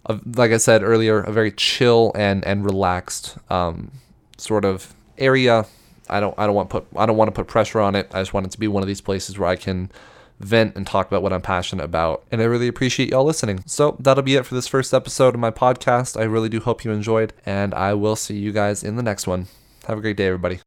[0.05, 3.91] a, like I said earlier, a very chill and, and relaxed um,
[4.37, 5.65] sort of area.
[6.09, 8.09] I don't, I don't want put, I don't want to put pressure on it.
[8.13, 9.91] I just want it to be one of these places where I can
[10.39, 12.23] vent and talk about what I'm passionate about.
[12.31, 13.63] And I really appreciate y'all listening.
[13.65, 16.19] So that'll be it for this first episode of my podcast.
[16.19, 19.27] I really do hope you enjoyed, and I will see you guys in the next
[19.27, 19.47] one.
[19.87, 20.66] Have a great day, everybody.